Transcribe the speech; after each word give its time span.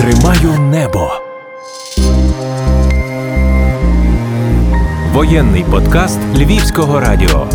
Тримаю 0.00 0.60
небо. 0.60 1.10
Воєнний 5.12 5.64
подкаст 5.64 6.18
Львівського 6.36 7.00
радіо. 7.00 7.46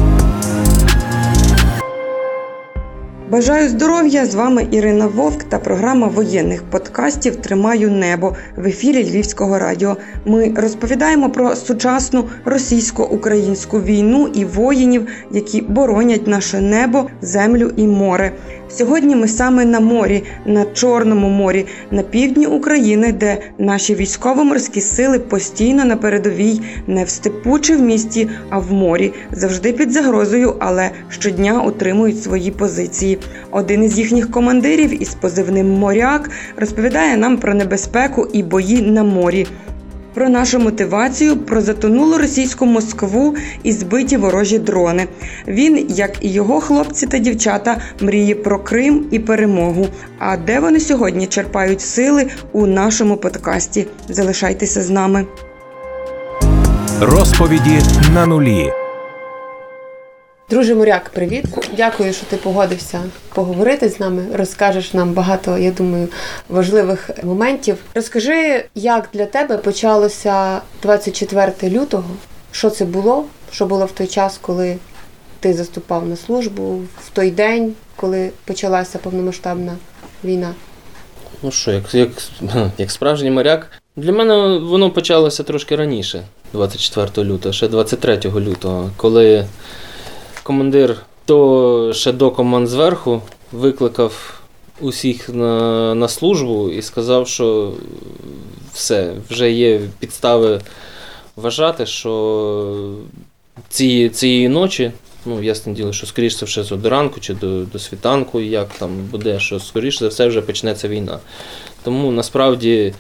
Бажаю 3.29 3.69
здоров'я! 3.69 4.25
З 4.25 4.35
вами 4.35 4.67
Ірина 4.71 5.07
Вовк 5.07 5.43
та 5.43 5.59
програма 5.59 6.07
воєнних 6.07 6.63
подкастів 6.63 7.35
Тримаю 7.35 7.91
небо 7.91 8.35
в 8.55 8.65
ефірі 8.67 9.03
Львівського 9.03 9.59
радіо. 9.59 9.97
Ми 10.25 10.53
розповідаємо 10.57 11.29
про 11.29 11.55
сучасну 11.55 12.25
російсько-українську 12.45 13.81
війну 13.81 14.27
і 14.33 14.45
воїнів, 14.45 15.07
які 15.31 15.61
боронять 15.61 16.27
наше 16.27 16.61
небо, 16.61 17.05
землю 17.21 17.71
і 17.75 17.87
море. 17.87 18.31
Сьогодні 18.69 19.15
ми 19.15 19.27
саме 19.27 19.65
на 19.65 19.79
морі, 19.79 20.23
на 20.45 20.65
Чорному 20.65 21.29
морі, 21.29 21.65
на 21.91 22.01
півдні 22.01 22.47
України, 22.47 23.11
де 23.11 23.37
наші 23.57 23.95
військово-морські 23.95 24.81
сили 24.81 25.19
постійно 25.19 25.85
на 25.85 25.97
передовій, 25.97 26.61
не 26.87 27.03
в 27.03 27.09
степу 27.09 27.59
чи 27.59 27.75
в 27.75 27.81
місті, 27.81 28.29
а 28.49 28.59
в 28.59 28.73
морі, 28.73 29.13
завжди 29.31 29.73
під 29.73 29.91
загрозою, 29.91 30.55
але 30.59 30.91
щодня 31.09 31.61
утримують 31.61 32.23
свої 32.23 32.51
позиції. 32.51 33.14
Один 33.51 33.83
із 33.83 33.97
їхніх 33.97 34.31
командирів 34.31 35.01
із 35.01 35.13
позивним 35.13 35.69
моряк 35.69 36.29
розповідає 36.57 37.17
нам 37.17 37.37
про 37.37 37.53
небезпеку 37.53 38.27
і 38.33 38.43
бої 38.43 38.81
на 38.81 39.03
морі. 39.03 39.47
Про 40.13 40.29
нашу 40.29 40.59
мотивацію, 40.59 41.37
про 41.37 41.61
затонулу 41.61 42.17
російську 42.17 42.65
Москву 42.65 43.35
і 43.63 43.71
збиті 43.71 44.17
ворожі 44.17 44.59
дрони. 44.59 45.07
Він, 45.47 45.85
як 45.89 46.11
і 46.21 46.29
його 46.29 46.61
хлопці 46.61 47.07
та 47.07 47.17
дівчата, 47.17 47.77
мріє 48.01 48.35
про 48.35 48.59
Крим 48.59 49.05
і 49.11 49.19
перемогу. 49.19 49.87
А 50.19 50.37
де 50.37 50.59
вони 50.59 50.79
сьогодні 50.79 51.27
черпають 51.27 51.81
сили 51.81 52.27
у 52.51 52.65
нашому 52.65 53.17
подкасті? 53.17 53.87
Залишайтеся 54.09 54.81
з 54.81 54.89
нами. 54.89 55.25
Розповіді 57.01 57.79
на 58.13 58.25
нулі. 58.25 58.84
Друже 60.55 60.75
моряк, 60.75 61.09
привіт! 61.09 61.45
Дякую, 61.77 62.13
що 62.13 62.25
ти 62.25 62.37
погодився 62.37 63.03
поговорити 63.33 63.89
з 63.89 63.99
нами. 63.99 64.25
Розкажеш 64.33 64.93
нам 64.93 65.13
багато, 65.13 65.57
я 65.57 65.71
думаю, 65.71 66.07
важливих 66.49 67.09
моментів. 67.23 67.77
Розкажи, 67.95 68.65
як 68.75 69.09
для 69.13 69.25
тебе 69.25 69.57
почалося 69.57 70.61
24 70.81 71.53
лютого? 71.63 72.09
Що 72.51 72.69
це 72.69 72.85
було? 72.85 73.25
Що 73.51 73.65
було 73.65 73.85
в 73.85 73.91
той 73.91 74.07
час, 74.07 74.37
коли 74.41 74.77
ти 75.39 75.53
заступав 75.53 76.07
на 76.07 76.15
службу, 76.15 76.81
в 77.05 77.09
той 77.13 77.31
день, 77.31 77.73
коли 77.95 78.31
почалася 78.45 78.97
повномасштабна 78.97 79.75
війна? 80.23 80.53
Ну 81.43 81.51
що, 81.51 81.71
як 81.71 81.93
як, 81.93 82.11
як 82.77 82.91
справжній 82.91 83.31
моряк, 83.31 83.71
для 83.95 84.11
мене 84.11 84.57
воно 84.57 84.91
почалося 84.91 85.43
трошки 85.43 85.75
раніше, 85.75 86.23
24 86.53 87.27
лютого, 87.27 87.53
ще 87.53 87.67
23 87.67 88.19
лютого, 88.25 88.91
коли 88.97 89.45
командир 90.45 90.97
то 91.25 91.91
ще 91.93 92.11
до 92.11 92.31
команд 92.31 92.67
зверху 92.67 93.21
викликав 93.51 94.41
усіх 94.81 95.29
на 95.29 95.95
на 95.95 96.07
службу 96.07 96.69
і 96.69 96.81
сказав, 96.81 97.27
що 97.27 97.73
все, 98.73 99.13
вже 99.29 99.51
є 99.51 99.81
підстави 99.99 100.61
вважати, 101.35 101.85
що 101.85 102.95
ці, 103.69 104.09
цієї 104.09 104.49
ночі, 104.49 104.91
ну, 105.25 105.43
ясне 105.43 105.73
діло, 105.73 105.93
що 105.93 106.07
скоріше 106.07 106.45
все 106.45 106.75
до 106.75 106.89
ранку 106.89 107.19
чи 107.19 107.33
до 107.33 107.63
до 107.63 107.79
світанку, 107.79 108.41
як 108.41 108.67
там 108.69 109.05
буде, 109.11 109.39
що 109.39 109.59
скоріше 109.59 109.99
за 109.99 110.07
все 110.07 110.27
вже 110.27 110.41
почнеться 110.41 110.87
війна. 110.87 111.19
Тому 111.83 112.11
насправді. 112.11 112.93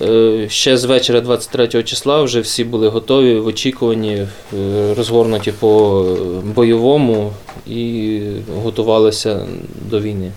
Е, 0.00 0.46
ще 0.48 0.76
з 0.76 0.84
вечора 0.84 1.20
23 1.20 1.82
числа 1.82 2.22
вже 2.22 2.40
всі 2.40 2.64
були 2.64 2.88
готові 2.88 3.38
в 3.38 3.46
очікуванні, 3.46 4.26
е, 4.58 4.94
розгорнуті 4.94 5.52
по 5.52 6.04
бойовому 6.44 7.32
і 7.66 8.20
готувалися 8.62 9.46
до 9.90 10.00
війни. 10.00 10.32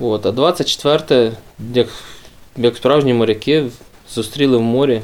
От. 0.00 0.26
А 0.26 0.32
24 0.32 1.32
як 1.74 1.88
як 2.56 2.76
справжні 2.76 3.14
моряки, 3.14 3.64
зустріли 4.14 4.56
в 4.56 4.62
морі 4.62 5.00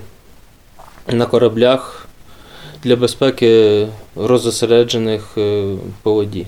на 1.09 1.27
кораблях 1.27 2.07
для 2.85 2.97
безпеки 2.97 3.87
розосереджених 4.17 5.39
е, 5.39 5.75
по 6.03 6.13
воді. 6.13 6.47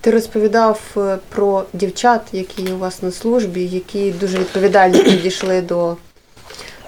Ти 0.00 0.10
розповідав 0.10 0.96
про 1.28 1.64
дівчат, 1.72 2.20
які 2.32 2.62
у 2.62 2.78
вас 2.78 3.02
на 3.02 3.10
службі, 3.10 3.64
які 3.64 4.10
дуже 4.10 4.38
відповідально 4.38 5.04
підійшли 5.04 5.60
до 5.60 5.96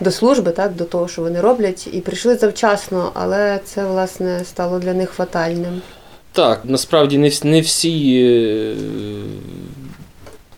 до 0.01 0.11
служби, 0.11 0.51
так, 0.51 0.75
до 0.75 0.84
того, 0.84 1.09
що 1.09 1.23
вони 1.23 1.41
роблять, 1.41 1.89
і 1.93 2.01
прийшли 2.01 2.37
завчасно, 2.37 3.11
але 3.15 3.61
це 3.65 3.87
власне 3.87 4.45
стало 4.45 4.79
для 4.79 4.95
них 4.95 5.11
фатальним. 5.11 5.83
Так, 6.33 6.61
насправді 6.65 7.19
не 7.19 7.31
не 7.45 7.61
всі 7.61 8.23
е, 8.25 8.75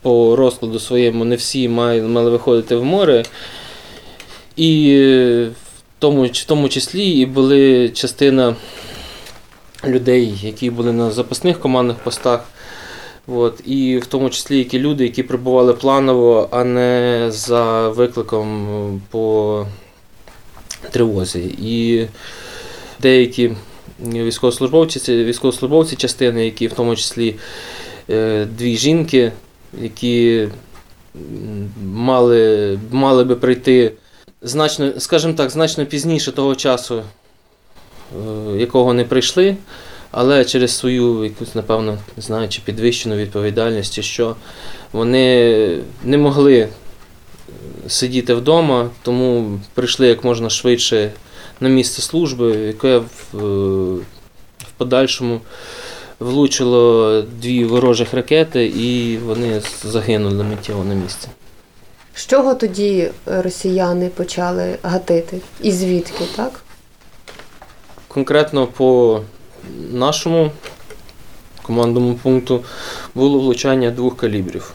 по 0.02 0.36
розкладу 0.36 0.78
своєму, 0.78 1.24
не 1.24 1.36
всі 1.36 1.68
мали, 1.68 2.30
виходити 2.30 2.76
в 2.76 2.84
море. 2.84 3.24
І 4.56 4.96
в 5.52 5.98
тому, 5.98 6.24
в 6.24 6.44
тому 6.44 6.68
числі 6.68 7.04
і 7.04 7.26
були 7.26 7.88
частина 7.88 8.56
людей, 9.84 10.34
які 10.42 10.70
були 10.70 10.92
на 10.92 11.10
запасних 11.10 11.60
командних 11.60 11.96
постах. 11.96 12.44
От, 13.28 13.60
І 13.66 13.98
в 13.98 14.06
тому 14.06 14.30
числі 14.30 14.58
які 14.58 14.78
люди, 14.78 15.04
які 15.04 15.22
прибували 15.22 15.74
планово, 15.74 16.48
а 16.50 16.64
не 16.64 17.26
за 17.28 17.88
викликом 17.88 19.02
по 19.10 19.66
тривозі. 20.90 21.54
І 21.62 22.06
деякі 23.00 23.52
військовослужбовці, 24.00 25.24
військовослужбовці 25.24 25.96
частини, 25.96 26.44
які 26.44 26.66
в 26.66 26.72
тому 26.72 26.96
числі 26.96 27.34
е, 28.10 28.44
дві 28.58 28.76
жінки, 28.76 29.32
які 29.80 30.48
мали 31.84 32.78
мали 32.90 33.24
би 33.24 33.36
прийти 33.36 33.92
значно, 34.42 35.00
скажімо 35.00 35.34
так, 35.34 35.50
значно 35.50 35.86
пізніше 35.86 36.32
того 36.32 36.54
часу, 36.54 37.02
е, 37.02 38.58
якого 38.58 38.94
не 38.94 39.04
прийшли 39.04 39.56
але 40.10 40.44
через 40.44 40.76
свою 40.76 41.24
якусь, 41.24 41.54
напевно, 41.54 41.98
не 42.16 42.22
знаю, 42.22 42.48
чи 42.48 42.60
підвищену 42.64 43.16
відповідальність, 43.16 44.02
що 44.02 44.36
вони 44.92 45.78
не 46.04 46.18
могли 46.18 46.68
сидіти 47.88 48.34
вдома, 48.34 48.90
тому 49.02 49.60
прийшли 49.74 50.08
як 50.08 50.24
можна 50.24 50.50
швидше 50.50 51.12
на 51.60 51.68
місце 51.68 52.02
служби, 52.02 52.56
яке 52.56 52.98
в, 53.32 53.38
в 54.58 54.70
подальшому 54.76 55.40
влучило 56.20 57.22
дві 57.22 57.64
ворожих 57.64 58.14
ракети, 58.14 58.66
і 58.66 59.18
вони 59.18 59.62
загинули 59.84 60.44
миттєво 60.44 60.84
на 60.84 60.94
місці. 60.94 61.28
З 62.14 62.26
чого 62.26 62.54
тоді 62.54 63.10
росіяни 63.26 64.08
почали 64.08 64.78
гатити? 64.82 65.40
І 65.62 65.72
звідки, 65.72 66.24
так? 66.36 66.60
Конкретно 68.08 68.66
по 68.66 69.20
нашому 69.90 70.50
командному 71.62 72.14
пункту 72.14 72.64
було 73.14 73.38
влучання 73.38 73.90
двох 73.90 74.16
калібрів. 74.16 74.72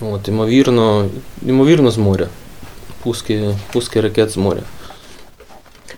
От, 0.00 0.28
Ймовірно, 0.28 1.08
ймовірно 1.42 1.90
з 1.90 1.98
моря. 1.98 2.28
Пуски, 3.02 3.54
пуски 3.72 4.00
ракет 4.00 4.30
з 4.30 4.36
моря. 4.36 4.62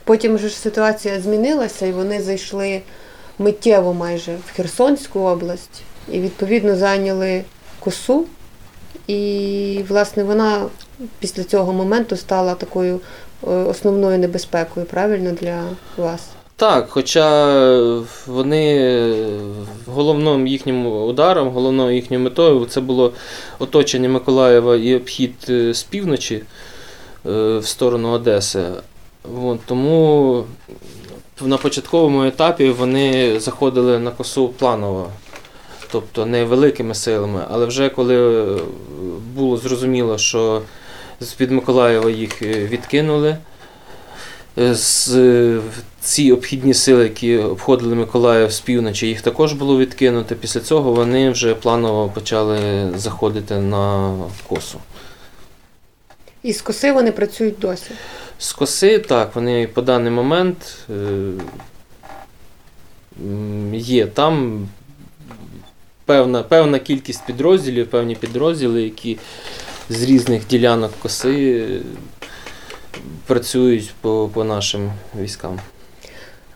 Потім 0.04 0.34
вже 0.34 0.48
ж 0.48 0.56
ситуація 0.56 1.20
змінилася, 1.20 1.86
і 1.86 1.92
вони 1.92 2.22
зайшли 2.22 2.82
миттєво 3.38 3.94
майже 3.94 4.36
в 4.46 4.56
Херсонську 4.56 5.20
область 5.20 5.82
і 6.12 6.20
відповідно 6.20 6.76
зайняли 6.76 7.44
косу. 7.80 8.26
І, 9.06 9.84
власне, 9.88 10.24
вона 10.24 10.66
після 11.18 11.44
цього 11.44 11.72
моменту 11.72 12.16
стала 12.16 12.54
такою 12.54 13.00
е, 13.46 13.50
основною 13.50 14.18
небезпекою, 14.18 14.86
правильно, 14.86 15.32
для 15.32 15.62
вас. 15.96 16.20
Так, 16.58 16.86
хоча 16.90 17.28
вони 18.26 19.04
головним 19.86 20.46
їхнім 20.46 20.86
ударом, 20.86 21.48
головною 21.48 21.94
їхньою 21.94 22.22
метою 22.22 22.66
це 22.66 22.80
було 22.80 23.12
оточення 23.58 24.08
Миколаєва 24.08 24.76
і 24.76 24.94
обхід 24.94 25.34
е, 25.48 25.74
з 25.74 25.82
півночі 25.82 26.34
е, 26.34 27.58
в 27.58 27.66
сторону 27.66 28.10
Одеси. 28.10 28.64
От, 29.42 29.60
Тому 29.66 30.44
на 31.40 31.56
початковому 31.56 32.24
етапі 32.24 32.70
вони 32.70 33.40
заходили 33.40 33.98
на 33.98 34.10
косу 34.10 34.48
планово, 34.48 35.10
тобто 35.92 36.26
не 36.26 36.44
великими 36.44 36.94
силами, 36.94 37.40
але 37.50 37.66
вже 37.66 37.88
коли 37.88 38.46
було 39.34 39.56
зрозуміло, 39.56 40.18
що 40.18 40.62
з-під 41.20 41.50
Миколаєва 41.50 42.10
їх 42.10 42.42
відкинули. 42.42 43.36
Е, 44.58 44.74
З 44.74 45.14
е, 45.16 45.60
ці 46.00 46.32
обхідні 46.32 46.74
сили, 46.74 47.02
які 47.02 47.38
обходили 47.38 47.94
Миколаїв 47.94 48.52
з 48.52 48.60
півночі, 48.60 49.06
їх 49.06 49.20
також 49.20 49.52
було 49.52 49.78
відкинуто. 49.78 50.34
Після 50.34 50.60
цього 50.60 50.92
вони 50.92 51.30
вже 51.30 51.54
планово 51.54 52.08
почали 52.08 52.58
заходити 52.96 53.58
на 53.58 54.14
косу. 54.48 54.78
І 56.42 56.52
з 56.52 56.62
коси 56.62 56.92
вони 56.92 57.12
працюють 57.12 57.58
досі. 57.58 57.90
З 58.38 58.52
коси, 58.52 58.98
так, 58.98 59.34
вони 59.34 59.66
по 59.66 59.82
даний 59.82 60.10
момент 60.10 60.78
е, 60.90 61.32
є 63.72 64.06
там 64.06 64.68
певна, 66.04 66.42
певна 66.42 66.78
кількість 66.78 67.26
підрозділів, 67.26 67.86
певні 67.86 68.14
підрозділи, 68.14 68.82
які 68.82 69.18
з 69.88 70.02
різних 70.02 70.46
ділянок 70.46 70.92
коси 71.02 71.66
працюють 73.26 73.94
по, 74.00 74.30
по 74.34 74.44
нашим 74.44 74.92
військам. 75.20 75.58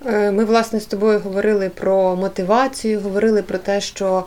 Е, 0.06 0.31
Ми, 0.31 0.44
власне, 0.44 0.81
з 0.81 0.87
тобою 0.87 1.20
говорили 1.20 1.69
про 1.69 2.16
мотивацію, 2.16 3.00
говорили 3.00 3.42
про 3.42 3.58
те, 3.58 3.81
що 3.81 4.25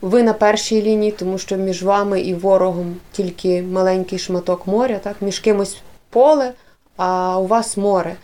ви 0.00 0.22
на 0.22 0.32
першій 0.32 0.82
лінії, 0.82 1.12
тому 1.12 1.38
що 1.38 1.56
між 1.56 1.82
вами 1.82 2.20
і 2.20 2.34
ворогом 2.34 2.96
тільки 3.12 3.62
маленький 3.62 4.18
шматок 4.18 4.66
моря, 4.66 5.00
так? 5.02 5.16
між 5.20 5.38
кимось 5.38 5.76
поле, 6.10 6.52
а 6.96 7.38
у 7.38 7.46
вас 7.46 7.76
море. 7.76 8.16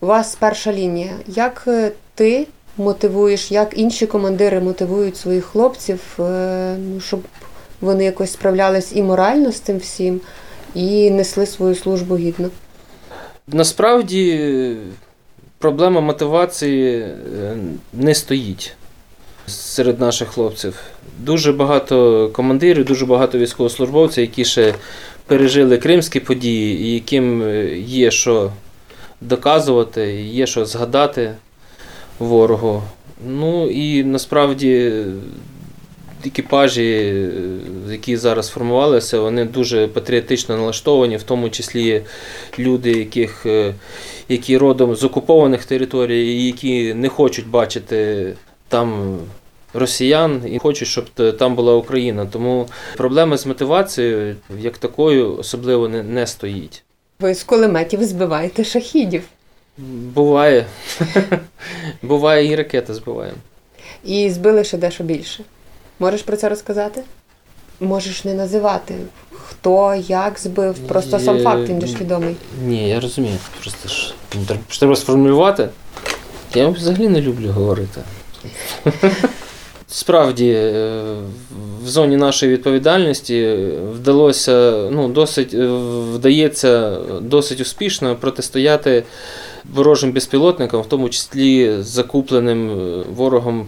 У 0.00 0.06
вас 0.06 0.36
перша 0.40 0.72
лінія. 0.72 1.12
Як 1.26 1.64
е, 1.66 1.92
ти 2.14 2.46
мотивуєш, 2.76 3.52
як 3.52 3.78
інші 3.78 4.06
командири 4.06 4.60
мотивують 4.60 5.16
своїх 5.16 5.44
хлопців, 5.44 6.00
е, 6.18 6.76
ну, 6.78 7.00
щоб 7.00 7.20
вони 7.80 8.04
якось 8.04 8.32
справлялись 8.32 8.92
і 8.94 9.02
морально 9.02 9.52
з 9.52 9.60
цим 9.60 9.78
всім, 9.78 10.20
і 10.74 11.10
несли 11.10 11.46
свою 11.46 11.74
службу 11.74 12.16
гідно? 12.16 12.50
Насправді 13.46 14.76
проблема 15.58 16.00
мотивації 16.00 16.98
е, 17.00 17.16
не 17.92 18.14
стоїть 18.14 18.74
серед 19.46 20.00
наших 20.00 20.28
хлопців. 20.28 20.80
Дуже 21.18 21.52
багато 21.52 22.28
командирів, 22.32 22.84
дуже 22.84 23.06
багато 23.06 23.38
військовослужбовців, 23.38 24.24
які 24.24 24.44
ще 24.44 24.74
пережили 25.26 25.78
кримські 25.78 26.20
події, 26.20 26.80
і 26.82 26.94
яким 26.94 27.42
е, 27.42 27.78
є 27.78 28.10
що 28.10 28.52
доказувати, 29.20 30.22
є 30.22 30.46
що 30.46 30.66
згадати 30.66 31.34
ворогу. 32.18 32.82
Ну 33.26 33.70
і 33.70 34.04
насправді 34.04 34.92
екіпажі, 36.26 36.92
е, 36.92 37.30
які 37.92 38.16
зараз 38.16 38.48
формувалися, 38.48 39.20
вони 39.20 39.44
дуже 39.44 39.88
патріотично 39.88 40.56
налаштовані, 40.56 41.16
в 41.16 41.22
тому 41.22 41.50
числі 41.50 42.02
люди, 42.58 42.92
яких, 42.92 43.46
е, 43.46 43.74
які 44.28 44.58
родом 44.58 44.94
з 44.94 45.04
окупованих 45.04 45.64
територій, 45.64 46.26
і 46.26 46.46
які 46.46 46.94
не 46.94 47.08
хочуть 47.08 47.46
бачити 47.46 48.32
там 48.68 49.18
росіян 49.74 50.42
і 50.52 50.58
хочуть, 50.58 50.88
щоб 50.88 51.04
там 51.38 51.54
була 51.54 51.74
Україна. 51.74 52.26
Тому 52.26 52.68
проблема 52.96 53.36
з 53.36 53.46
мотивацією, 53.46 54.36
як 54.58 54.78
такою, 54.78 55.36
особливо 55.36 55.88
не, 55.88 56.02
не 56.02 56.26
стоїть. 56.26 56.82
Ви 57.20 57.34
з 57.34 57.44
кулеметів 57.44 58.04
збиваєте 58.04 58.64
шахідів. 58.64 59.22
Буває. 60.14 60.66
Буває 62.02 62.52
і 62.52 62.56
ракети 62.56 62.94
збиваємо. 62.94 63.38
І 64.04 64.30
збили 64.30 64.64
ще 64.64 64.78
дещо 64.78 65.04
більше. 65.04 65.44
Можеш 66.00 66.22
про 66.22 66.36
це 66.36 66.48
розказати? 66.48 67.02
Можеш 67.80 68.24
не 68.24 68.34
називати, 68.34 68.94
хто, 69.32 70.02
як 70.08 70.38
збив. 70.38 70.74
Просто 70.78 71.18
сам 71.18 71.42
факт 71.42 71.68
він 71.68 71.80
же 71.80 71.86
ж 71.86 71.96
відомий. 72.00 72.36
Ні, 72.66 72.88
я 72.88 73.00
розумію. 73.00 73.36
Просто 73.60 73.88
ж 73.88 74.14
ну, 74.34 74.56
треба- 74.78 74.96
сформулювати. 74.96 75.68
Я 76.54 76.68
взагалі 76.68 77.08
не 77.08 77.20
люблю 77.20 77.50
говорити. 77.50 78.00
Справді, 79.88 80.50
е, 80.50 81.02
в 81.84 81.88
зоні 81.88 82.16
нашої 82.16 82.52
відповідальності 82.52 83.56
вдалося, 83.92 84.88
ну, 84.92 85.08
досить, 85.08 85.54
е, 85.54 85.66
вдається 86.14 86.98
досить 87.20 87.60
успішно 87.60 88.16
протистояти 88.16 89.04
ворожим 89.74 90.12
безпілотникам, 90.12 90.80
в 90.82 90.86
тому 90.86 91.08
числі 91.08 91.76
закупленим 91.80 92.70
е, 92.70 93.04
ворогом 93.14 93.66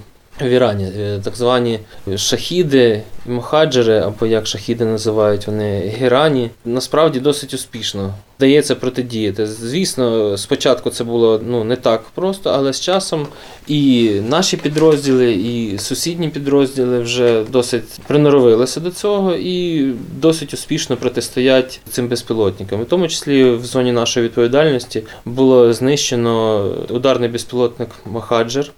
в 0.49 0.50
Ірані, 0.50 0.89
Е, 0.99 1.21
так 1.25 1.37
звані 1.37 1.79
шахіди, 2.17 3.03
мухаджери, 3.27 3.99
або 3.99 4.27
як 4.27 4.47
шахіди 4.47 4.85
називають 4.85 5.47
вони 5.47 5.79
герані, 5.81 6.50
насправді 6.65 7.21
досить 7.21 7.55
успішно 7.55 8.15
вдається 8.43 8.75
протидіяти. 8.75 9.47
Звісно, 9.47 10.39
спочатку 10.39 10.91
це 10.91 11.05
було 11.05 11.41
ну, 11.47 11.65
не 11.65 11.77
так 11.77 12.03
просто, 12.15 12.50
але 12.50 12.73
з 12.73 12.81
часом 12.81 13.27
і 13.67 14.11
наші 14.29 14.56
підрозділи, 14.56 15.33
і 15.33 15.79
сусідні 15.79 16.29
підрозділи 16.29 17.00
вже 17.00 17.45
досить 17.45 18.00
приноровилися 18.06 18.81
до 18.81 18.91
цього 18.91 19.35
і 19.35 19.87
досить 20.21 20.55
успішно 20.55 20.97
протистоять 20.97 21.81
цим 21.91 22.09
безпілотникам. 22.09 22.83
В 22.83 22.87
тому 22.87 23.09
числі 23.09 23.50
в 23.50 23.65
зоні 23.65 23.93
нашої 23.93 24.27
відповідальності 24.27 25.03
було 25.25 25.73
знищено 25.73 26.65
ударний 26.88 27.29
безпілотник 27.29 27.88
Махаджер 28.06 28.71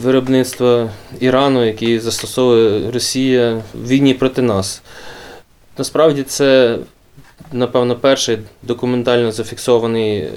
виробництва 0.00 0.90
Ірану, 1.20 1.66
який 1.66 1.98
застосовує 1.98 2.90
Росія 2.90 3.62
в 3.74 3.88
війні 3.88 4.14
проти 4.14 4.42
нас. 4.42 4.82
Насправді 5.78 6.22
це, 6.22 6.78
напевно, 7.52 7.96
перший 7.96 8.38
документально 8.62 9.32
зафіксований 9.32 10.18
е, 10.18 10.30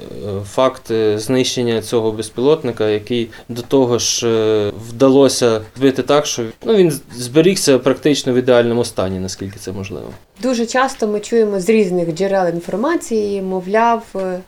факт 0.45 0.91
е, 0.91 1.19
знищення 1.19 1.81
цього 1.81 2.11
безпілотника, 2.11 2.89
який 2.89 3.29
до 3.49 3.61
того 3.61 3.99
ж 3.99 4.27
е, 4.27 4.71
вдалося 4.89 5.61
збити 5.77 6.03
так, 6.03 6.25
що 6.25 6.43
ну, 6.65 6.75
він 6.75 6.99
зберігся 7.15 7.79
практично 7.79 8.33
в 8.33 8.35
ідеальному 8.35 8.85
стані, 8.85 9.19
наскільки 9.19 9.59
це 9.59 9.71
можливо. 9.71 10.07
Дуже 10.41 10.65
часто 10.65 11.07
ми 11.07 11.19
чуємо 11.19 11.59
з 11.59 11.69
різних 11.69 12.13
джерел 12.13 12.49
інформації, 12.49 13.41
мовляв, 13.41 14.03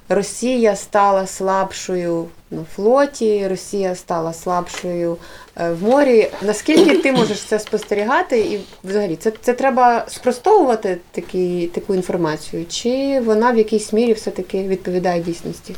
Росія 0.09 0.75
стала 0.75 1.27
слабшою 1.27 2.25
на 2.51 2.63
флоті, 2.75 3.47
Росія 3.47 3.95
стала 3.95 4.33
слабшою 4.33 5.17
е, 5.55 5.71
в 5.71 5.83
морі. 5.83 6.29
Наскільки 6.41 6.97
ти 6.97 7.11
можеш 7.11 7.39
це 7.39 7.59
спостерігати? 7.59 8.39
І 8.39 8.59
взагалі 8.83 9.15
це, 9.15 9.31
це 9.41 9.53
треба 9.53 10.05
спростовувати 10.07 10.97
такі, 11.11 11.69
таку 11.73 11.95
інформацію, 11.95 12.65
чи 12.69 13.21
вона 13.25 13.51
в 13.51 13.57
якійсь 13.57 13.93
мірі 13.93 14.13
все-таки 14.13 14.63
відповідає 14.63 15.21
дійсності? 15.21 15.75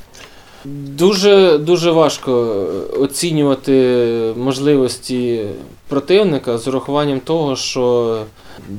Дуже 0.65 1.57
дуже 1.57 1.91
важко 1.91 2.31
е, 2.31 2.97
оцінювати 2.97 3.73
можливості 4.37 5.45
противника 5.87 6.57
з 6.57 6.67
урахуванням 6.67 7.19
того, 7.19 7.55
що 7.55 8.17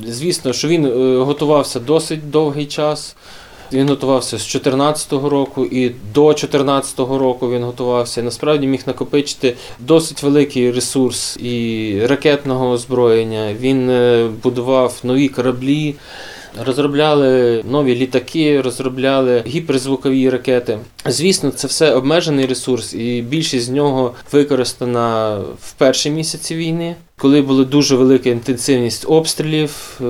звісно, 0.06 0.52
що 0.52 0.68
він 0.68 0.86
е, 0.86 1.18
готувався 1.18 1.80
досить 1.80 2.30
довгий 2.30 2.66
час. 2.66 3.16
Він 3.72 3.88
готувався 3.88 4.38
з 4.38 4.52
2014 4.52 5.12
року 5.12 5.64
і 5.64 5.88
до 6.14 6.26
2014 6.26 6.98
року 6.98 7.50
він 7.50 7.62
готувався. 7.62 8.22
Насправді 8.22 8.66
міг 8.66 8.82
накопичити 8.86 9.56
досить 9.78 10.22
великий 10.22 10.70
ресурс 10.70 11.36
і 11.36 12.06
ракетного 12.06 12.70
озброєння. 12.70 13.54
Він 13.60 13.90
е, 13.90 14.28
будував 14.42 15.00
нові 15.02 15.28
кораблі, 15.28 15.94
розробляли 16.64 17.62
нові 17.70 17.96
літаки, 17.96 18.60
розробляли 18.60 19.42
гіперзвукові 19.46 20.30
ракети. 20.30 20.78
Звісно, 21.06 21.50
це 21.50 21.66
все 21.66 21.94
обмежений 21.94 22.46
ресурс, 22.46 22.94
і 22.94 23.22
більшість 23.22 23.66
з 23.66 23.70
нього 23.70 24.14
використана 24.32 25.38
в 25.62 25.72
перші 25.72 26.10
місяці 26.10 26.54
війни, 26.54 26.96
коли 27.18 27.42
була 27.42 27.64
дуже 27.64 27.96
велика 27.96 28.30
інтенсивність 28.30 29.04
обстрілів. 29.08 30.00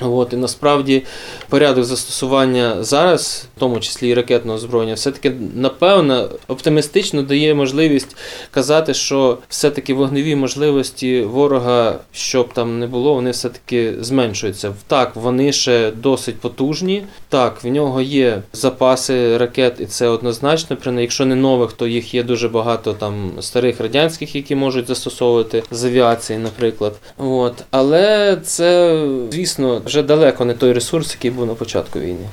От, 0.00 0.32
і 0.32 0.36
насправді 0.36 1.02
порядок 1.48 1.84
застосування 1.84 2.82
зараз, 2.84 3.46
в 3.56 3.60
тому 3.60 3.80
числі 3.80 4.08
і 4.08 4.14
ракетного 4.14 4.56
озброєння, 4.56 4.94
все-таки 4.94 5.32
напевно 5.54 6.28
оптимістично 6.48 7.22
дає 7.22 7.54
можливість 7.54 8.16
казати, 8.50 8.94
що 8.94 9.38
все-таки 9.48 9.94
вогневі 9.94 10.36
можливості 10.36 11.22
ворога, 11.22 11.98
щоб 12.12 12.52
там 12.52 12.78
не 12.78 12.86
було, 12.86 13.14
вони 13.14 13.30
все-таки 13.30 13.94
зменшуються. 14.00 14.74
Так, 14.86 15.16
вони 15.16 15.52
ще 15.52 15.90
досить 15.90 16.40
потужні. 16.40 17.02
Так, 17.28 17.64
в 17.64 17.66
нього 17.66 18.00
є 18.00 18.42
запаси 18.52 19.38
ракет, 19.38 19.80
і 19.80 19.86
це 19.86 20.08
однозначно. 20.08 20.76
Принаймні, 20.76 21.02
якщо 21.02 21.26
не 21.26 21.34
нових, 21.34 21.72
то 21.72 21.86
їх 21.86 22.14
є 22.14 22.22
дуже 22.22 22.48
багато 22.48 22.92
там 22.92 23.30
старих 23.40 23.80
радянських, 23.80 24.36
які 24.36 24.54
можуть 24.54 24.88
застосовувати 24.88 25.62
з 25.70 25.84
авіації, 25.84 26.38
наприклад. 26.38 26.92
От. 27.18 27.54
Але 27.70 28.36
це, 28.44 29.00
звісно, 29.30 29.82
вже 29.86 30.02
далеко 30.02 30.44
не 30.44 30.54
той 30.54 30.72
ресурс, 30.72 31.14
який 31.14 31.30
був 31.30 31.46
на 31.46 31.54
початку 31.54 32.00
війни. 32.00 32.26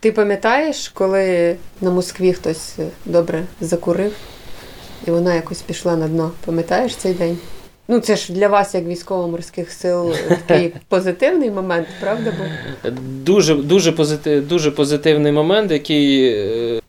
Ти 0.00 0.12
пам'ятаєш, 0.12 0.88
коли 0.88 1.56
на 1.80 1.90
Москві 1.90 2.32
хтось 2.32 2.78
е, 2.78 2.86
добре 3.04 3.42
закурив, 3.60 4.12
і 5.06 5.10
вона 5.10 5.34
якось 5.34 5.62
пішла 5.62 5.96
на 5.96 6.08
дно? 6.08 6.32
Пам'ятаєш 6.44 6.96
цей 6.96 7.14
день? 7.14 7.38
Ну, 7.88 8.00
це 8.00 8.16
ж 8.16 8.32
для 8.32 8.48
вас, 8.48 8.74
як 8.74 8.84
військово-морських 8.84 9.72
сил, 9.72 10.14
такий 10.46 10.74
позитивний 10.88 11.50
момент, 11.50 11.86
правда? 12.00 12.32
Був? 12.38 12.92
Дуже, 13.24 13.54
дуже, 13.54 13.92
позитив, 13.92 14.48
дуже 14.48 14.70
позитивний 14.70 15.32
момент, 15.32 15.72
який 15.72 16.32
е, 16.32 16.80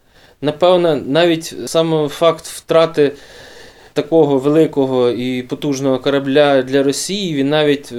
Напевно, 0.41 0.95
навіть 0.95 1.55
саме 1.65 2.07
факт 2.07 2.45
втрати 2.45 3.11
такого 3.93 4.37
великого 4.37 5.09
і 5.09 5.41
потужного 5.41 5.99
корабля 5.99 6.61
для 6.61 6.83
Росії, 6.83 7.33
він 7.33 7.49
навіть 7.49 7.91
е, 7.91 7.95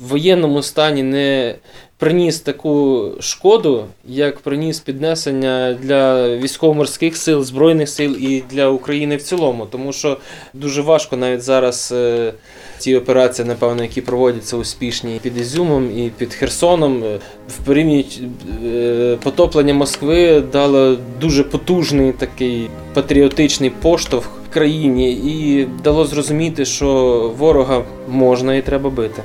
в 0.00 0.08
воєнному 0.08 0.62
стані 0.62 1.02
не 1.02 1.54
приніс 1.98 2.40
таку 2.40 3.04
шкоду, 3.20 3.84
як 4.08 4.40
приніс 4.40 4.80
піднесення 4.80 5.78
для 5.82 6.28
військово-морських 6.36 7.16
сил, 7.16 7.44
Збройних 7.44 7.88
сил 7.88 8.16
і 8.20 8.42
для 8.50 8.68
України 8.68 9.16
в 9.16 9.22
цілому. 9.22 9.66
Тому 9.66 9.92
що 9.92 10.18
дуже 10.54 10.82
важко 10.82 11.16
навіть 11.16 11.42
зараз 11.42 11.92
е, 11.96 12.32
ці 12.78 12.96
операції, 12.96 13.48
напевно, 13.48 13.82
які 13.82 14.00
проводяться 14.00 14.56
успішні 14.56 15.20
під 15.22 15.38
Ізюмом 15.38 15.98
і 15.98 16.10
під 16.18 16.34
Херсоном, 16.34 17.04
е, 17.04 17.18
в 17.48 17.64
порівнянні 17.64 18.04
потоплення 19.22 19.74
Москви 19.74 20.42
дало 20.52 20.96
дуже 21.20 21.44
потужний 21.44 22.12
такий 22.12 22.70
патріотичний 22.94 23.70
поштовх 23.70 24.37
країні 24.52 25.12
і 25.12 25.68
дало 25.84 26.04
зрозуміти, 26.04 26.64
що 26.64 27.32
ворога 27.38 27.82
можна 28.08 28.54
і 28.54 28.62
треба 28.62 28.90
бити. 28.90 29.22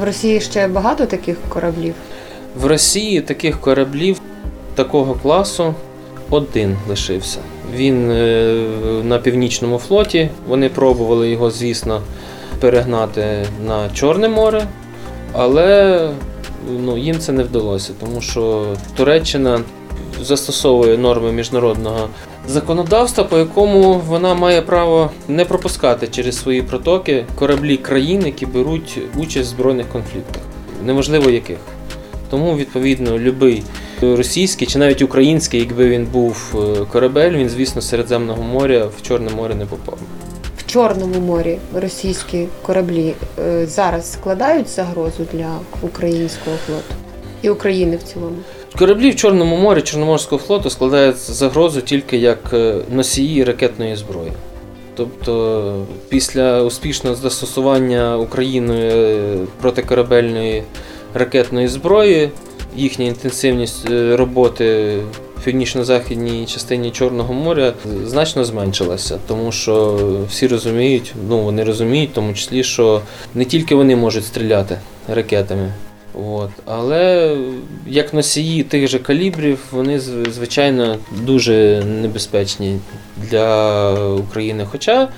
В 0.00 0.04
Росії 0.04 0.40
ще 0.40 0.68
багато 0.68 1.06
таких 1.06 1.36
кораблів. 1.48 1.94
В 2.56 2.66
Росії 2.66 3.20
таких 3.20 3.60
кораблів 3.60 4.20
такого 4.74 5.14
класу 5.14 5.74
один 6.30 6.76
лишився. 6.88 7.38
Він 7.74 8.10
е, 8.10 8.54
на 9.04 9.18
північному 9.18 9.78
флоті. 9.78 10.28
Вони 10.48 10.68
пробували 10.68 11.30
його, 11.30 11.50
звісно, 11.50 12.00
перегнати 12.60 13.46
на 13.66 13.90
Чорне 13.90 14.28
море, 14.28 14.66
але 15.32 16.08
ну, 16.70 16.98
їм 16.98 17.18
це 17.18 17.32
не 17.32 17.42
вдалося, 17.42 17.92
тому 18.00 18.20
що 18.20 18.66
Туреччина 18.96 19.60
застосовує 20.22 20.98
норми 20.98 21.32
міжнародного 21.32 22.08
законодавства, 22.48 23.24
по 23.24 23.38
якому 23.38 24.00
вона 24.08 24.34
має 24.34 24.62
право 24.62 25.10
не 25.28 25.44
пропускати 25.44 26.08
через 26.08 26.38
свої 26.38 26.62
протоки 26.62 27.24
кораблі 27.34 27.76
країн, 27.76 28.26
які 28.26 28.46
беруть 28.46 28.98
участь 29.16 29.48
в 29.48 29.54
збройних 29.54 29.88
конфліктах, 29.88 30.42
неважливо 30.84 31.30
яких. 31.30 31.58
Тому, 32.30 32.56
відповідно, 32.56 33.10
будь-який 33.10 33.62
російський 34.00 34.66
чи 34.66 34.78
навіть 34.78 35.02
український, 35.02 35.60
якби 35.60 35.88
він 35.88 36.06
був 36.12 36.54
е, 36.54 36.84
корабель, 36.92 37.32
він, 37.32 37.48
звісно, 37.48 37.82
Середземного 37.82 38.42
моря 38.42 38.88
в 38.98 39.02
Чорне 39.02 39.30
море 39.30 39.54
не 39.54 39.66
попав. 39.66 39.98
В 40.56 40.66
Чорному 40.66 41.20
морі 41.20 41.58
російські 41.74 42.46
кораблі 42.62 43.14
е, 43.38 43.66
зараз 43.66 44.12
складають 44.12 44.68
загрозу 44.68 45.26
для 45.32 45.58
українського 45.82 46.56
флоту 46.66 46.94
і 47.42 47.50
України 47.50 47.96
в 47.96 48.02
цілому. 48.02 48.36
Кораблі 48.78 49.10
в 49.10 49.16
Чорному 49.16 49.56
морі 49.56 49.82
Чорноморського 49.82 50.42
флоту 50.42 50.70
складають 50.70 51.16
загрозу 51.16 51.80
тільки 51.80 52.16
як 52.16 52.38
е, 52.52 52.74
носії 52.90 53.44
ракетної 53.44 53.96
зброї. 53.96 54.32
Тобто, 54.96 55.86
після 56.08 56.62
успішного 56.62 57.16
застосування 57.16 58.16
Україною 58.16 58.90
е, 58.90 59.36
протикорабельної 59.60 60.62
ракетної 61.14 61.68
зброї, 61.68 62.30
їхня 62.76 63.06
інтенсивність 63.06 63.90
е, 63.90 64.16
роботи 64.16 64.96
в 65.36 65.44
північно-західній 65.44 66.46
частині 66.46 66.90
Чорного 66.90 67.34
моря 67.34 67.72
значно 68.04 68.44
зменшилася, 68.44 69.18
тому 69.28 69.52
що 69.52 69.98
всі 70.28 70.46
розуміють, 70.46 71.14
ну 71.28 71.38
вони 71.38 71.64
розуміють, 71.64 72.10
в 72.10 72.14
тому 72.14 72.34
числі, 72.34 72.64
що 72.64 73.00
не 73.34 73.44
тільки 73.44 73.74
вони 73.74 73.96
можуть 73.96 74.24
стріляти 74.24 74.78
ракетами. 75.08 75.72
От. 76.14 76.50
Але 76.64 77.36
як 77.86 78.14
носії 78.14 78.62
тих 78.62 78.88
же 78.88 78.98
калібрів, 78.98 79.58
вони 79.70 80.00
звичайно 80.30 80.98
дуже 81.10 81.84
небезпечні 81.84 82.78
для 83.16 83.94
України. 84.14 84.66
Хоча, 84.70 85.08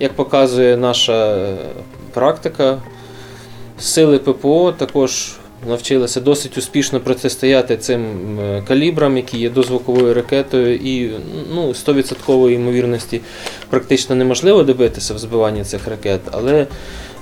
як 0.00 0.12
показує 0.12 0.76
наша 0.76 1.48
практика, 2.12 2.82
сили 3.78 4.18
ППО 4.18 4.72
також 4.72 5.36
навчилися 5.68 6.20
досить 6.20 6.58
успішно 6.58 7.00
протистояти 7.00 7.76
цим 7.76 8.06
е, 8.40 8.62
калібрам, 8.68 9.16
які 9.16 9.38
є 9.38 9.50
дозвуковою 9.50 10.14
ракетою, 10.14 10.76
і 10.76 11.10
ну, 11.54 11.68
100% 11.68 12.50
ймовірності 12.50 13.20
практично 13.70 14.14
неможливо 14.14 14.62
добитися 14.62 15.14
в 15.14 15.18
збиванні 15.18 15.64
цих 15.64 15.88
ракет, 15.88 16.20
але 16.30 16.66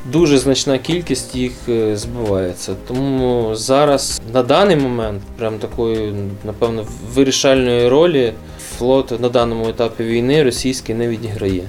дуже 0.04 0.38
значна 0.38 0.78
кількість 0.78 1.34
їх 1.34 1.52
е, 1.68 1.96
збивається. 1.96 2.74
Тому 2.88 3.54
зараз 3.54 4.20
на 4.32 4.42
даний 4.42 4.76
момент, 4.76 5.22
прям 5.38 5.58
такої, 5.58 6.14
напевно, 6.44 6.86
вирішальної 7.14 7.88
ролі 7.88 8.32
флот 8.78 9.20
на 9.20 9.28
даному 9.28 9.68
етапі 9.68 10.04
війни 10.04 10.42
російський 10.42 10.94
не 10.94 11.08
відіграє. 11.08 11.62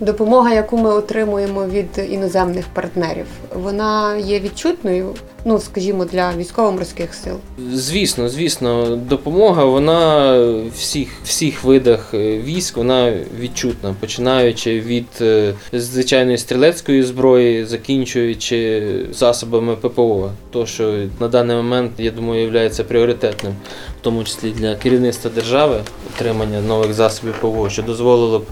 Допомога, 0.00 0.54
яку 0.54 0.78
ми 0.78 0.90
отримуємо 0.90 1.66
від 1.66 1.86
іноземних 2.10 2.64
партнерів, 2.72 3.26
вона 3.54 4.16
є 4.16 4.40
відчутною, 4.40 5.14
ну 5.44 5.58
скажімо, 5.58 6.04
для 6.04 6.32
військово-морських 6.36 7.14
сил. 7.14 7.34
Звісно, 7.72 8.28
звісно, 8.28 8.96
допомога 8.96 9.64
вона 9.64 10.38
всіх, 10.74 11.08
всіх 11.24 11.64
видах 11.64 12.14
е, 12.14 12.38
військ 12.38 12.76
вона 12.76 13.12
відчутна, 13.40 13.94
починаючи 14.00 14.80
від 14.80 15.06
е, 15.20 15.54
звичайної 15.72 16.38
стрілецької 16.38 17.02
зброї, 17.02 17.64
закінчуючи 17.64 18.82
засобами 19.12 19.76
ППО. 19.76 20.30
То, 20.50 20.66
що 20.66 20.94
на 21.20 21.28
даний 21.28 21.56
момент, 21.56 21.92
я 21.98 22.10
думаю, 22.10 22.52
є 22.52 22.68
пріоритетним, 22.68 23.52
в 24.00 24.04
тому 24.04 24.24
числі 24.24 24.50
для 24.50 24.74
керівництва 24.74 25.30
держави, 25.34 25.80
отримання 26.14 26.60
нових 26.60 26.94
засобів 26.94 27.34
ППО, 27.34 27.70
що 27.70 27.82
дозволило 27.82 28.38
б 28.38 28.44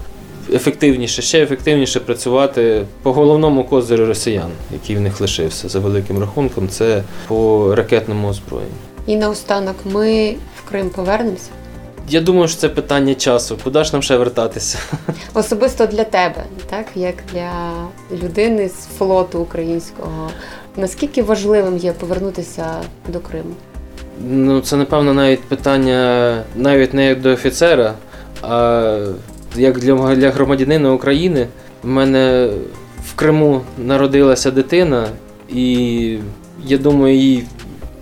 ефективніше, 0.53 1.21
ще 1.21 1.43
ефективніше 1.43 1.99
працювати 1.99 2.85
по 3.01 3.13
головному 3.13 3.63
козирю 3.63 4.05
росіян, 4.05 4.51
який 4.73 4.95
в 4.95 5.01
них 5.01 5.21
лишився 5.21 5.69
за 5.69 5.79
великим 5.79 6.19
рахунком, 6.19 6.69
це 6.69 7.03
по 7.27 7.71
ракетному 7.75 8.27
озброєнню. 8.27 8.75
І 9.07 9.15
наостанок 9.15 9.75
ми 9.85 10.35
в 10.57 10.69
Крим 10.69 10.89
повернемося. 10.89 11.49
Я 12.09 12.21
думаю, 12.21 12.47
що 12.47 12.57
це 12.57 12.69
питання 12.69 13.15
часу. 13.15 13.57
Куди 13.63 13.83
ж 13.83 13.93
нам 13.93 14.01
ще 14.01 14.17
вертатися? 14.17 14.77
Особисто 15.33 15.85
для 15.85 16.03
тебе, 16.03 16.43
так 16.69 16.85
як 16.95 17.15
для 17.33 17.71
людини 18.23 18.69
з 18.69 18.97
флоту 18.97 19.39
українського. 19.39 20.29
Наскільки 20.77 21.23
важливим 21.23 21.77
є 21.77 21.91
повернутися 21.91 22.65
до 23.07 23.19
Криму? 23.19 23.55
Ну, 24.29 24.61
це 24.61 24.75
напевно 24.75 25.13
навіть 25.13 25.43
питання 25.43 26.43
навіть 26.55 26.93
не 26.93 27.05
як 27.05 27.21
до 27.21 27.31
офіцера, 27.31 27.93
а 28.41 28.97
як 29.57 29.79
для, 29.79 30.15
для 30.15 30.31
громадянина 30.31 30.93
України. 30.93 31.47
У 31.83 31.87
мене 31.87 32.49
в 33.05 33.15
Криму 33.15 33.61
народилася 33.77 34.51
дитина, 34.51 35.07
і 35.49 36.17
я 36.65 36.77
думаю, 36.77 37.15
їй 37.15 37.43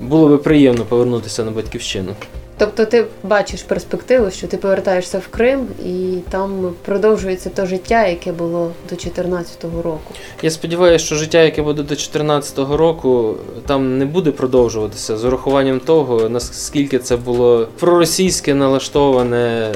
було 0.02 0.30
би 0.30 0.38
приємно 0.38 0.84
повернутися 0.84 1.44
на 1.44 1.52
батьківщину. 1.52 2.12
Тобто 2.58 2.86
ти 2.86 3.06
бачиш 3.24 3.64
перспективу, 3.64 4.32
що 4.32 4.48
ти 4.48 4.58
повертаєшся 4.58 5.20
в 5.20 5.28
Крим 5.28 5.68
і 5.86 6.18
там 6.30 6.74
продовжується 6.86 7.50
те 7.50 7.66
життя, 7.66 8.08
яке 8.08 8.32
було 8.32 8.72
до 8.90 8.96
2014 8.96 9.64
року. 9.64 10.14
Я 10.42 10.52
сподіваюся, 10.52 11.06
що 11.06 11.16
життя, 11.16 11.42
яке 11.42 11.62
буде 11.62 11.82
до 11.82 11.88
2014 11.88 12.58
року, 12.58 13.36
там 13.66 13.98
не 13.98 14.06
буде 14.06 14.32
продовжуватися 14.32 15.18
з 15.18 15.26
урахуванням 15.26 15.80
того, 15.80 16.30
наскільки 16.30 17.00
це 17.00 17.18
було 17.18 17.68
проросійське 17.80 18.54
налаштоване 18.54 19.72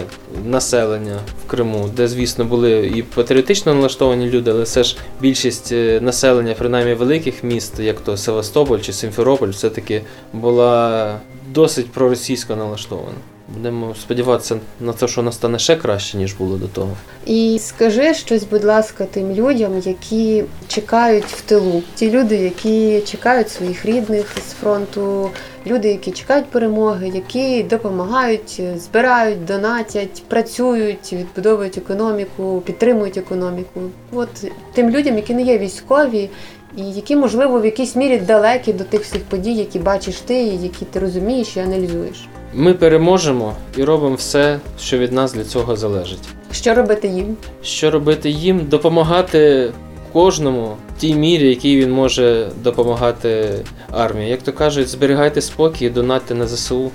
населення 0.45 1.19
в 1.45 1.49
Криму, 1.49 1.89
де, 1.95 2.07
звісно, 2.07 2.45
були 2.45 2.91
і 2.95 3.03
патріотично 3.03 3.73
налаштовані 3.73 4.29
люди, 4.29 4.51
але 4.51 4.63
все 4.63 4.83
ж 4.83 4.97
більшість 5.21 5.71
е, 5.71 5.99
населення, 6.01 6.55
принаймні 6.57 6.93
великих 6.93 7.43
міст, 7.43 7.79
як 7.79 7.99
то 7.99 8.17
Севастополь 8.17 8.79
чи 8.79 8.93
Симферополь, 8.93 9.49
все-таки 9.49 10.01
була 10.33 11.19
досить 11.53 11.91
проросійсько 11.91 12.55
налаштована. 12.55 13.17
Будемо 13.55 13.95
сподіватися 13.95 14.59
на 14.79 14.93
те, 14.93 15.07
що 15.07 15.21
вона 15.21 15.31
стане 15.31 15.59
ще 15.59 15.75
краще, 15.75 16.17
ніж 16.17 16.33
було 16.33 16.57
до 16.57 16.67
того. 16.67 16.91
І 17.25 17.59
скажи 17.61 18.13
щось, 18.13 18.43
будь 18.43 18.63
ласка, 18.63 19.05
тим 19.11 19.31
людям, 19.31 19.81
які 19.85 20.43
чекають 20.67 21.25
в 21.25 21.41
тилу. 21.41 21.83
Ті 21.95 22.11
люди, 22.11 22.35
які 22.35 23.01
чекають 23.01 23.49
своїх 23.49 23.85
рідних 23.85 24.35
з 24.49 24.51
фронту, 24.53 25.29
люди, 25.67 25.87
які 25.87 26.11
чекають 26.11 26.45
перемоги, 26.45 27.11
які 27.15 27.63
допомагають, 27.63 28.61
збирають, 28.75 29.45
донатять, 29.45 30.23
працюють, 30.27 31.13
відбудовують 31.13 31.77
економіку, 31.77 32.61
підтримують 32.65 33.17
економіку. 33.17 33.81
От 34.11 34.29
тим 34.73 34.89
людям, 34.89 35.15
які 35.15 35.33
не 35.33 35.41
є 35.41 35.57
військові. 35.57 36.29
І 36.77 36.81
які, 36.91 37.15
можливо, 37.15 37.59
в 37.61 37.65
якійсь 37.65 37.95
мірі 37.95 38.17
далекі 38.17 38.73
до 38.73 38.83
тих 38.83 39.01
всіх 39.01 39.23
подій, 39.23 39.53
які 39.53 39.79
бачиш 39.79 40.15
ти, 40.15 40.33
і 40.43 40.57
які 40.57 40.85
ти 40.85 40.99
розумієш 40.99 41.57
і 41.57 41.59
аналізуєш. 41.59 42.27
Ми 42.53 42.73
переможемо 42.73 43.53
і 43.77 43.83
робимо 43.83 44.15
все, 44.15 44.59
що 44.79 44.97
від 44.97 45.11
нас 45.13 45.33
для 45.33 45.43
цього 45.43 45.75
залежить. 45.75 46.19
Що 46.51 46.75
робити 46.75 47.07
їм? 47.07 47.37
Що 47.63 47.91
робити 47.91 48.29
їм? 48.29 48.65
Допомагати 48.69 49.71
кожному 50.13 50.77
в 50.97 50.99
тій 50.99 51.15
мірі, 51.15 51.49
якій 51.49 51.77
він 51.79 51.91
може 51.91 52.47
допомагати 52.63 53.55
армії. 53.91 54.29
Як 54.29 54.41
то 54.41 54.53
кажуть, 54.53 54.87
зберігайте 54.87 55.41
спокій, 55.41 55.89
донатьте 55.89 56.35
на 56.35 56.47
ЗСУ. 56.47 56.91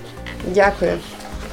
Дякую 0.55 0.93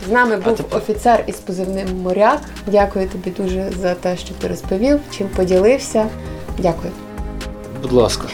З 0.08 0.12
нами 0.12 0.38
був 0.38 0.56
тепер- 0.56 0.78
офіцер 0.78 1.24
із 1.28 1.36
позивним 1.36 1.88
моряк. 2.02 2.42
Дякую 2.68 3.10
тобі 3.10 3.30
дуже 3.38 3.72
за 3.82 3.94
те, 3.94 4.18
що 4.18 4.34
ти 4.34 4.48
розповів, 4.48 5.00
чим 5.18 5.28
поділився. 5.28 6.08
Дякую. 6.58 6.92
Будь 7.82 7.94
ласка. 7.94 8.28